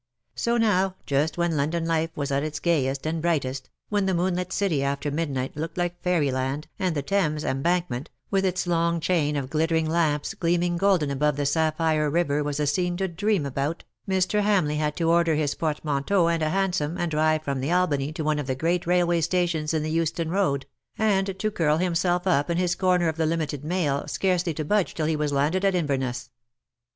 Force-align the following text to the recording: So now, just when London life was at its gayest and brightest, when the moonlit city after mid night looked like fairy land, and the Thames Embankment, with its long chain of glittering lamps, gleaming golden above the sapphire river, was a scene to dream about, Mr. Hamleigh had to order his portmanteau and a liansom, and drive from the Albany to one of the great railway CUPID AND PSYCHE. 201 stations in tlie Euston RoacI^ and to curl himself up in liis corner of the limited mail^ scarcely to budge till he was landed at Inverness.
So 0.33 0.57
now, 0.57 0.95
just 1.05 1.37
when 1.37 1.55
London 1.55 1.85
life 1.85 2.09
was 2.15 2.31
at 2.31 2.41
its 2.41 2.59
gayest 2.59 3.05
and 3.05 3.21
brightest, 3.21 3.69
when 3.89 4.07
the 4.07 4.15
moonlit 4.15 4.51
city 4.51 4.81
after 4.83 5.11
mid 5.11 5.29
night 5.29 5.55
looked 5.55 5.77
like 5.77 6.01
fairy 6.01 6.31
land, 6.31 6.67
and 6.79 6.95
the 6.95 7.03
Thames 7.03 7.43
Embankment, 7.43 8.09
with 8.31 8.43
its 8.43 8.65
long 8.65 8.99
chain 8.99 9.35
of 9.35 9.51
glittering 9.51 9.87
lamps, 9.87 10.33
gleaming 10.33 10.75
golden 10.75 11.11
above 11.11 11.35
the 11.37 11.45
sapphire 11.45 12.09
river, 12.09 12.43
was 12.43 12.59
a 12.59 12.65
scene 12.65 12.97
to 12.97 13.07
dream 13.07 13.45
about, 13.45 13.83
Mr. 14.09 14.41
Hamleigh 14.41 14.79
had 14.79 14.95
to 14.97 15.07
order 15.07 15.35
his 15.35 15.53
portmanteau 15.53 16.29
and 16.29 16.41
a 16.41 16.47
liansom, 16.49 16.97
and 16.97 17.11
drive 17.11 17.43
from 17.43 17.61
the 17.61 17.71
Albany 17.71 18.11
to 18.11 18.23
one 18.23 18.39
of 18.39 18.47
the 18.47 18.55
great 18.55 18.87
railway 18.87 19.21
CUPID 19.21 19.21
AND 19.21 19.23
PSYCHE. 19.23 19.69
201 19.69 19.69
stations 19.69 19.73
in 19.75 19.83
tlie 19.83 19.95
Euston 19.95 20.29
RoacI^ 20.29 20.63
and 20.97 21.39
to 21.39 21.51
curl 21.51 21.77
himself 21.77 22.25
up 22.25 22.49
in 22.49 22.57
liis 22.57 22.75
corner 22.75 23.07
of 23.07 23.17
the 23.17 23.27
limited 23.27 23.61
mail^ 23.61 24.09
scarcely 24.09 24.55
to 24.55 24.65
budge 24.65 24.95
till 24.95 25.05
he 25.05 25.15
was 25.15 25.31
landed 25.31 25.63
at 25.63 25.75
Inverness. 25.75 26.31